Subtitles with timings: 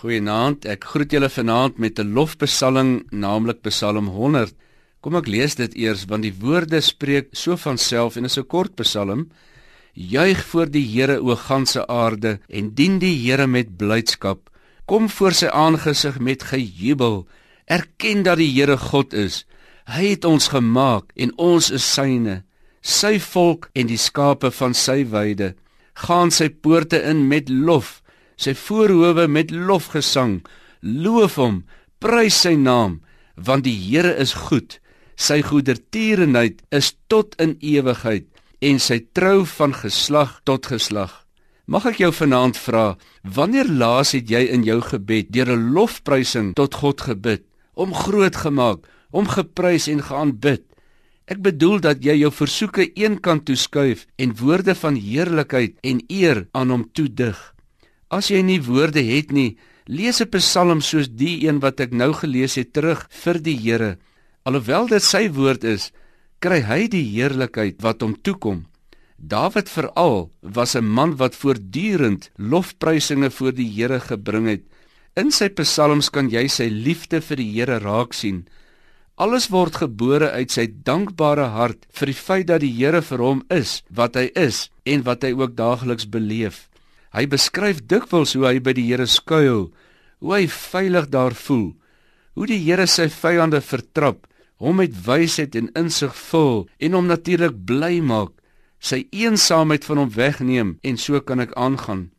[0.00, 0.64] Goeienaand.
[0.64, 4.54] Ek groet julle vanaand met 'n lofbesalling, naamlik Psalm 100.
[5.02, 8.46] Kom ek lees dit eers want die woorde spreek so van self en is 'n
[8.46, 9.28] kort psalm.
[9.92, 14.48] Juig voor die Here o ganse aarde en dien die Here met blydskap.
[14.86, 17.26] Kom voor sy aangesig met gejubel.
[17.66, 19.44] Erken dat die Here God is.
[19.84, 22.42] Hy het ons gemaak en ons is syne,
[22.80, 25.54] sy volk en die skape van sy weide.
[25.94, 28.00] Gaan sy poorte in met lof
[28.40, 30.40] sy voorhoewe met lofgesang.
[30.80, 31.62] Loof hom,
[32.00, 33.00] prys sy naam,
[33.36, 34.78] want die Here is goed.
[35.20, 38.24] Sy goedertierenheid is tot in ewigheid
[38.64, 41.12] en sy trou van geslag tot geslag.
[41.70, 46.54] Mag ek jou vanaand vra, wanneer laas het jy in jou gebed deur 'n lofprysing
[46.56, 48.80] tot God gebid, om groot gemaak,
[49.12, 50.64] om geprys en geaanbid?
[51.30, 56.48] Ek bedoel dat jy jou versoeke eenkant toe skuif en woorde van heerlikheid en eer
[56.52, 57.38] aan hom toedig.
[58.10, 59.56] As jy nie woorde het nie,
[59.86, 63.98] lees 'n Psalm soos die een wat ek nou gelees het terug vir die Here.
[64.44, 65.92] Alhoewel dit sy woord is,
[66.40, 68.66] kry hy die heerlikheid wat hom toekom.
[69.16, 74.62] Dawid veral was 'n man wat voortdurend lofprysinge voor die Here gebring het.
[75.16, 78.48] In sy psalms kan jy sy liefde vir die Here raak sien.
[79.16, 83.42] Alles word gebore uit sy dankbare hart vir die feit dat die Here vir hom
[83.50, 86.69] is wat hy is en wat hy ook daagliks beleef.
[87.10, 89.70] Hy beskryf dikwels hoe hy by die Here skuil,
[90.22, 91.72] hoe hy veilig daar voel,
[92.38, 94.28] hoe die Here sy vyande vertrap,
[94.62, 98.36] hom met wysheid en insig vul en hom natuurlik bly maak,
[98.78, 102.10] sy eensaamheid van hom wegneem en so kan ek aangaan.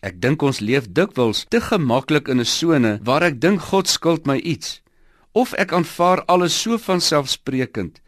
[0.00, 4.26] Ek dink ons leef dikwels te gemaklik in 'n sone waar ek dink God skuld
[4.26, 4.80] my iets
[5.34, 8.00] of ek aanvaar alles so van selfsprekend.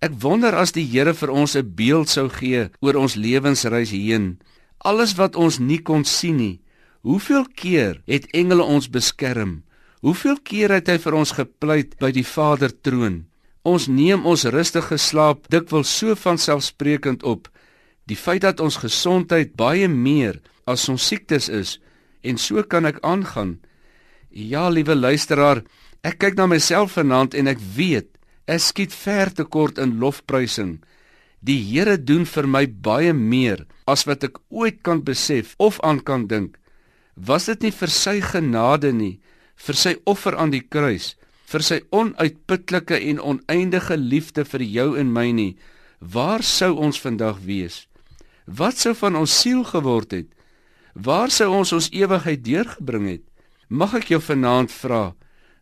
[0.00, 4.38] Ek wonder as die Here vir ons 'n beeld sou gee oor ons lewensreis hierheen
[4.84, 6.60] alles wat ons nie kon sien nie.
[7.04, 9.62] Hoeveel keer het engele ons beskerm?
[10.00, 13.24] Hoeveel keer het hy vir ons gepleit by die Vader troon?
[13.64, 17.48] Ons neem ons rustige slaap dikwels so vanselfsprekend op.
[18.08, 21.76] Die feit dat ons gesondheid baie meer as ons siektes is
[22.24, 23.58] en so kan ek aangaan.
[24.30, 25.62] Ja, liewe luisteraar,
[26.04, 28.16] ek kyk na myself vanaand en ek weet
[28.50, 30.80] ek skiet ver te kort in lofprysing.
[31.40, 36.02] Die Here doen vir my baie meer as wat ek ooit kan besef of aan
[36.04, 36.58] kan dink.
[37.16, 39.20] Was dit nie vir sy genade nie,
[39.56, 41.14] vir sy offer aan die kruis,
[41.48, 45.56] vir sy onuitputlike en oneindige liefde vir jou en my nie,
[46.00, 47.86] waar sou ons vandag wees?
[48.44, 50.28] Wat sou van ons siel geword het?
[50.94, 53.24] Waar sou ons ons ewigheid deurgebring het?
[53.68, 55.14] Mag ek jou vanaand vra,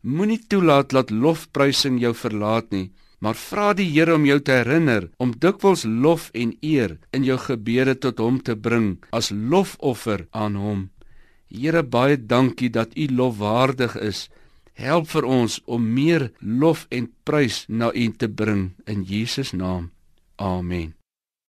[0.02, 5.08] moenie toelaat dat lofprysing jou verlaat nie maar vra die Here om jou te herinner
[5.18, 10.56] om dikwels lof en eer in jou gebede tot hom te bring as lofoffer aan
[10.56, 10.88] hom.
[11.48, 14.28] Here baie dankie dat u lofwaardig is.
[14.78, 19.90] Help vir ons om meer lof en prys na u te bring in Jesus naam.
[20.36, 20.97] Amen.